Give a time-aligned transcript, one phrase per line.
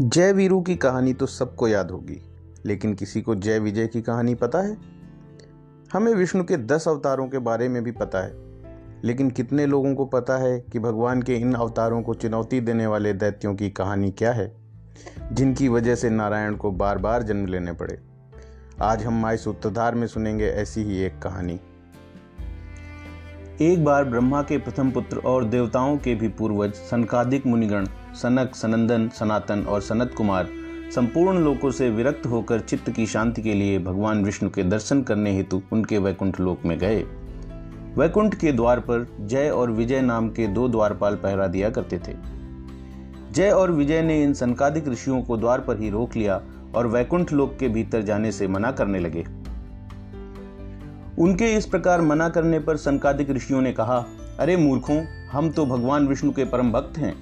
[0.00, 2.16] जय वीरू की कहानी तो सबको याद होगी,
[2.66, 4.76] लेकिन किसी को जय विजय की कहानी पता है?
[5.92, 8.32] हमें विष्णु के दस अवतारों के बारे में भी पता है,
[9.04, 13.12] लेकिन कितने लोगों को पता है कि भगवान के इन अवतारों को चुनौती देने वाले
[13.12, 14.52] दैत्यों की कहानी क्या है,
[15.32, 17.98] जिनकी वजह से नारायण को बार बार जन्म लेने पड़े?
[18.80, 21.60] आज हम माई सूत्रधार में सुनेंगे ऐसी ही एक कहानी।
[23.62, 29.08] एक बार ब्रह्मा के प्रथम पुत्र और देवताओं के भी पूर्वज, सनकादिक मुनिगण, सनक, सनंदन,
[29.08, 30.48] सनातन और सनत कुमार
[30.94, 35.32] संपूर्ण लोकों से विरक्त होकर चित्त की शांति के लिए भगवान विष्णु के दर्शन करने
[35.32, 37.02] हेतु उनके वैकुंठ लोक में गए।
[37.98, 42.14] वैकुंठ के द्वार पर जय और विजय नाम के दो द्वारपाल पहरा दिया करते थे।
[43.32, 46.40] जय और विजय ने इन संकादिक ऋषियों को द्वार पर ही रोक लिया
[46.74, 49.24] और वैकुंठ लोक के भीतर जाने से मना करने लगे।
[51.22, 54.06] उनके इस प्रकार मना करने पर संकादिक ऋषियों ने कहा,
[54.40, 57.14] अरे मूर्खों, हम तो भगवान विष्णु के परम भक्त हैं।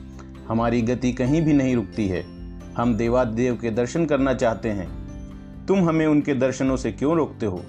[0.49, 2.25] हमारी गति कहीं भी नहीं रुकती है।
[2.77, 4.89] हम देवादेव के दर्शन करना चाहते हैं।
[5.67, 7.65] तुम हमें उनके दर्शनों से क्यों रोकते हो?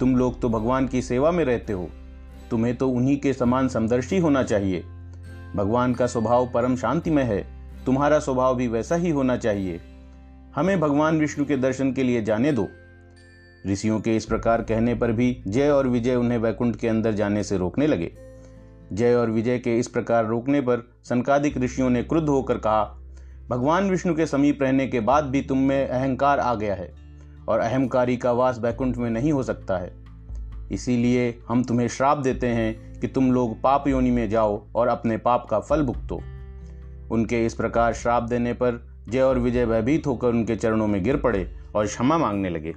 [0.00, 1.90] तुम लोग तो भगवान की सेवा में रहते हो।
[2.50, 4.84] तुम्हें तो उन्हीं के समान समदर्शी होना चाहिए।
[5.56, 7.46] भगवान का स्वभाव परम शांतिमय है।
[7.86, 9.80] तुम्हारा स्वभाव भी वैसा ही होना चाहिए।
[10.56, 12.68] हमें भगवान विष्णु के दर्शन के लिए जाने दो।
[13.66, 17.42] ऋषियों के इस प्रकार कहने पर भी जय और विजय उन्हें वैकुंठ के अंदर जाने
[17.42, 18.12] से रोकने लगे।
[18.92, 22.84] जय और विजय के इस प्रकार रोकने पर संकादिक ऋषियों ने क्रुद्ध होकर कहा,
[23.50, 26.94] भगवान विष्णु के समीप रहने के बाद भी तुम में अहंकार आ गया है
[27.48, 29.92] और अहंकारी का वास वैकुंठ में नहीं हो सकता है।
[30.72, 35.16] इसीलिए हम तुम्हें श्राप देते हैं कि तुम लोग पाप योनि में जाओ और अपने
[35.16, 36.20] पाप का फल भुगतो।
[37.10, 41.16] उनके इस प्रकार श्राप देने पर जय और विजय भयभीत होकर उनके चरणों में गिर
[41.16, 42.74] पड़े और क्षमा मांगने लगे।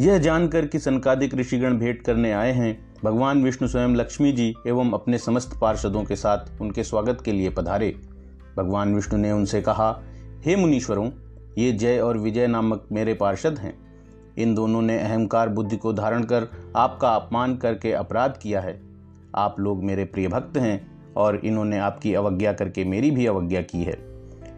[0.00, 4.90] यह जानकर कि संकादिक ऋषिगण भेंट करने आए हैं, भगवान विष्णु स्वयं लक्ष्मी जी एवं
[4.90, 7.96] अपने समस्त पार्षदों के साथ उनके स्वागत के लिए पधारे।
[8.56, 10.02] भगवान विष्णु ने उनसे कहा,
[10.44, 11.10] हे मुनीश्वरों,
[11.58, 13.78] ये जय और विजय नामक मेरे पार्षद हैं।
[14.38, 18.82] इन दोनों ने अहंकार बुद्धि को धारण कर आपका अपमान करके अपराध किया है।
[19.34, 23.82] आप लोग मेरे प्रिय भक्त हैं और इन्होंने आपकी अवज्ञा करके मेरी भी अवज्ञा की
[23.82, 23.98] है।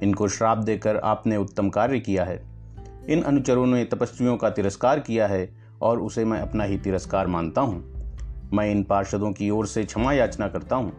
[0.02, 2.49] इनको श्राप देकर आपने उत्तम कार्य किया है।
[3.08, 7.60] इन अनुचरों ने तपस्वियों का तिरस्कार किया है, और उसे मैं अपना ही तिरस्कार मानता
[7.60, 7.84] हूँ।
[8.54, 10.92] मैं इन पार्षदों की ओर से क्षमा याचना करता हूँ।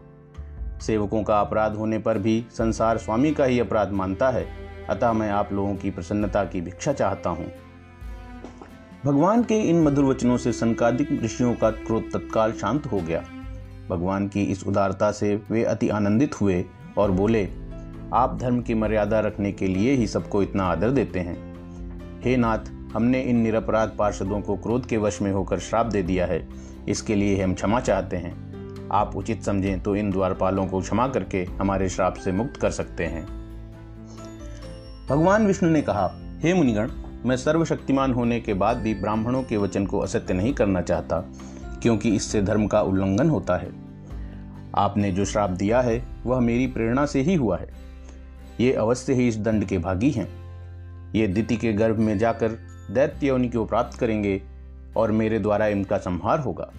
[0.80, 4.46] सेवकों का अपराध होने पर भी संसार स्वामी का ही अपराध मानता है,
[4.90, 7.46] अतः मैं आप लोगों की प्रसन्नता की भिक्षा चाहता हूँ।
[9.04, 13.20] भगवान के इन मधुर वचनों से संकादिक ऋषियों का क्रोध तत्काल शांत हो गया।
[13.88, 16.64] भगवान की इस उदारता से वे अति आनंदित हुए
[16.98, 17.48] और बोले,
[18.12, 21.51] आप धर्म की मर्यादा रखने के लिए ही सबको इतना आदर देते हैं।
[22.24, 22.58] हे नाथ,
[22.94, 26.48] हमने इन निरपराध पार्षदों को क्रोध के वश में होकर श्राप दे दिया है।
[26.88, 28.52] इसके लिए हम क्षमा चाहते हैं।
[28.92, 33.04] आप उचित समझें तो इन द्वारपालों को क्षमा करके हमारे श्राप से मुक्त कर सकते
[33.04, 33.26] हैं।
[35.10, 36.10] भगवान विष्णु ने कहा,
[36.40, 36.90] हे मुनिगण,
[37.24, 41.20] मैं सर्वशक्तिमान होने के बाद भी ब्राह्मणों के वचन को असत्य नहीं करना चाहता,
[41.82, 43.70] क्योंकि इससे धर्म का उल्लंघन होता है।
[44.74, 47.72] आपने जो श्राप दिया है, वह मेरी प्रेरणा से ही हुआ है।
[48.60, 50.41] ये अवश्य ही इस दंड के भागी हैं।
[51.14, 52.48] ये दिति के गर्भ में जाकर
[52.90, 54.42] दैत्य योनि को प्राप्त करेंगे
[54.96, 56.72] और मेरे द्वारा इनका संहार होगा।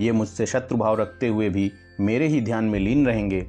[0.00, 3.46] ये मुझसे शत्रु भाव रखते हुए भी मेरे ही ध्यान में लीन रहेंगे।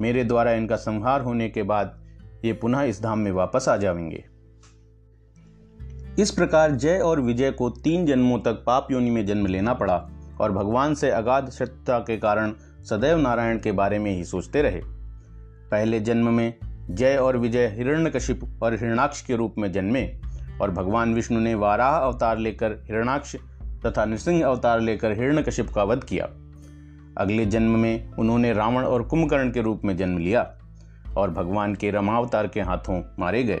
[0.00, 2.04] मेरे द्वारा इनका संहार होने के बाद
[2.44, 4.24] ये पुनः इस धाम में वापस आ जाएँगे।
[6.18, 10.08] इस प्रकार जय और विजय को तीन जन्मों तक पाप योनि में जन्म लेना पड़ा
[10.40, 12.52] और भगवान से अगाध शत्रता के कारण
[12.84, 14.80] सदैव नारायण के बारे में ही सोचते रहे।
[15.70, 16.54] पहले जन्म में
[16.90, 20.20] जय और विजय हिरण्यकशिप और हिरणाक्ष के रूप में जन्मे
[20.60, 23.36] और भगवान विष्णु ने वाराह अवतार लेकर हिरणाक्ष
[23.86, 26.24] तथा नृसिंह अवतार लेकर हिरण्यकशिप का वध किया।
[27.18, 30.56] अगले जन्म में उन्होंने रावण और कुंभकर्ण के रूप में जन्म लिया
[31.16, 33.60] और भगवान के रमावतार के हाथों मारे गए।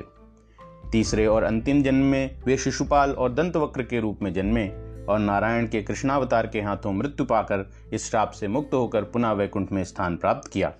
[0.92, 4.68] तीसरे और अंतिम जन्म में वे शिशुपाल और दंतवक्र के रूप में जन्मे
[5.08, 9.72] और नारायण के कृष्णावतार के हाथों मृत्यु पाकर इस श्राप से मुक्त होकर पुनः वैकुंठ
[9.72, 10.72] में स्थान प्राप्त किया।